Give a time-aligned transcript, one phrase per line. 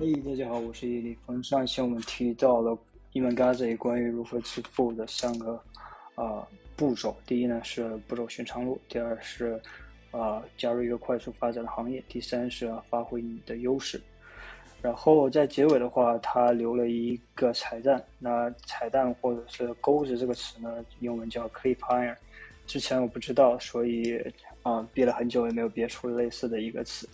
[0.00, 1.44] 嘿，大家好，我是叶立峰。
[1.44, 2.74] 上一期我们提到了
[3.12, 5.62] Email Gazi 关于如何致富的三个
[6.14, 7.14] 呃步骤。
[7.26, 9.60] 第一呢是不走寻常路，第二是
[10.12, 14.00] 呃加入一个快速发展的行业，第三是发挥你的优势。
[14.80, 18.02] 然后在结尾的话，他留了一个彩蛋。
[18.18, 22.16] 那彩蛋或者是钩子这个词呢，英文叫 cliffhanger。
[22.66, 24.18] 之前我不知道，所以
[24.62, 27.06] 啊憋了很久也没有憋出类似的一个词。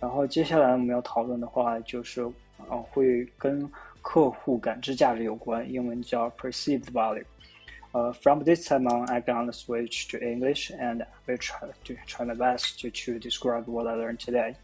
[0.00, 2.22] 然后接下来我们要讨论的话，就是
[2.68, 3.70] 啊，会跟
[4.02, 7.24] 客户感知价值有关，英文叫 perceived value。
[7.92, 12.78] 呃，from this time on, I'm gonna switch to English, and will try to try my best
[12.82, 14.56] to to describe what I learned today.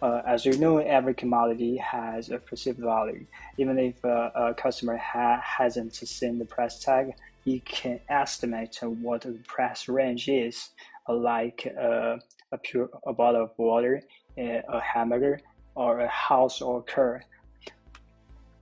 [0.00, 3.24] Uh, as you know, every commodity has a perceived value.
[3.56, 9.22] Even if uh, a customer ha hasn't seen the price tag, you can estimate what
[9.22, 10.70] the price range is,
[11.08, 12.18] uh, like uh,
[12.52, 14.02] a pure a bottle of water
[14.37, 15.39] a hamburger
[15.75, 17.23] or a house or car.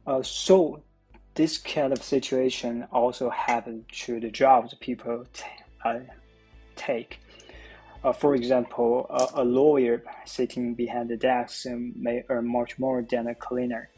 [0.05, 0.81] Uh, so
[1.35, 5.25] this kind of situation also happens to the jobs people
[5.85, 5.99] uh,
[6.75, 7.19] take.
[8.03, 13.27] Uh, for example, a, a, lawyer sitting behind the desk may earn much more than
[13.27, 13.89] a cleaner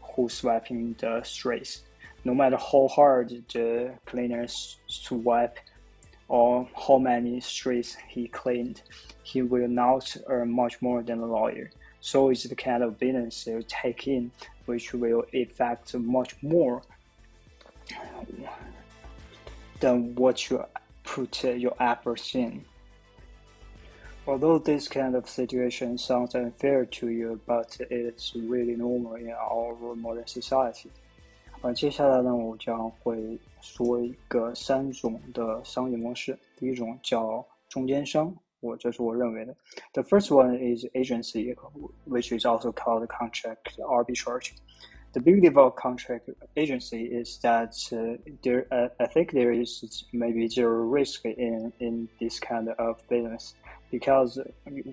[0.00, 1.82] who's sweeping the streets.
[2.24, 5.58] No matter how hard the cleaner sweep
[6.28, 8.82] or how many streets he cleaned,
[9.22, 11.70] he will not earn much more than a lawyer.
[12.00, 14.32] So it's the kind of business you take in
[14.66, 16.82] which will affect much more
[19.80, 20.64] than what you
[21.04, 22.64] put your efforts in.
[24.26, 29.94] Although this kind of situation sounds unfair to you, but it's really normal in our
[29.96, 30.90] modern society.
[31.61, 36.37] 呃，接下来呢，我将会说一个三种的商业模式。
[36.55, 39.55] 第一种叫中间商，我这是我认为的。
[39.93, 41.55] The first one is agency,
[42.07, 44.51] which is also called contract arbitrage.
[45.13, 50.05] The beauty of a contract agency is that uh, there, uh, I think there is
[50.11, 53.55] maybe zero risk in in this kind of business
[53.89, 54.39] because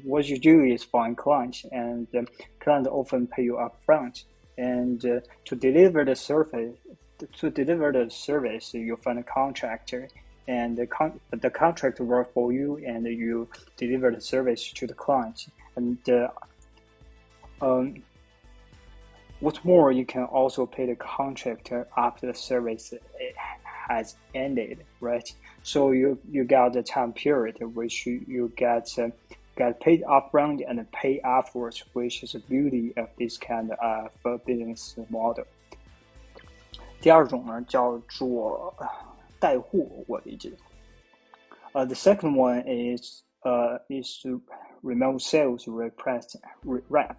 [0.05, 2.22] what you do is find clients, and uh,
[2.59, 4.25] clients often pay you upfront
[4.59, 6.75] and uh, to deliver the service
[7.34, 10.08] to deliver the service you find a contractor
[10.47, 14.94] and the, con- the contract work for you and you deliver the service to the
[14.94, 15.48] client.
[15.75, 16.30] And uh,
[17.62, 18.02] um,
[19.42, 22.94] what's more you can also pay the contractor after the service
[23.90, 25.31] has ended right?
[25.64, 29.09] So you you got the time period which you, you get uh,
[29.59, 34.10] get paid upfront and pay afterwards, which is the beauty of this kind of
[34.44, 35.47] business model.
[37.00, 38.75] 第二种呢叫做
[39.38, 40.50] 带货，我理解。
[41.75, 44.25] Uh, the second one is uh, is
[44.82, 47.16] remote sales rep.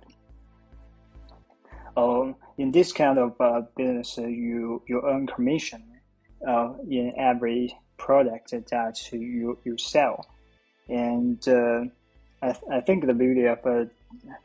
[1.95, 5.83] Um, in this kind of uh, business, you you earn commission
[6.47, 10.25] uh, in every product that you you sell,
[10.89, 11.85] and uh,
[12.41, 13.85] I, th- I think the beauty of uh,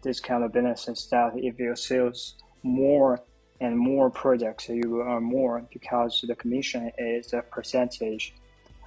[0.03, 3.21] this kind of business is that if you sales more
[3.61, 8.33] and more products, you will earn more because the commission is a percentage.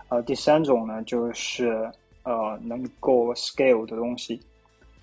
[0.09, 1.92] 呃，第三种呢，就是
[2.24, 4.42] 呃能够 scale 的东西。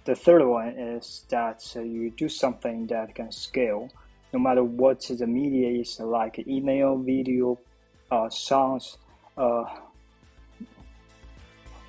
[0.04, 3.88] The third one is that you do something that can scale,
[4.32, 7.58] no matter what the media is like email, video,
[8.08, 8.96] uh, songs,
[9.36, 9.64] uh,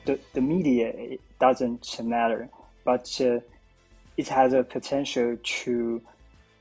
[0.06, 2.48] the, the media doesn't matter,
[2.84, 3.40] but uh,
[4.16, 6.00] it has a potential to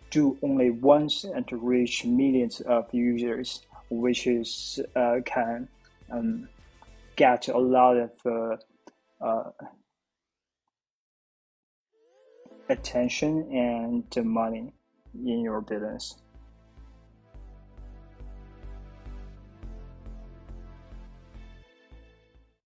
[0.09, 5.67] do only once and to reach millions of users, which is uh, can
[6.11, 6.49] um,
[7.15, 8.57] get a lot of uh,
[9.23, 9.51] uh
[12.69, 14.73] attention and money
[15.13, 16.15] in your business.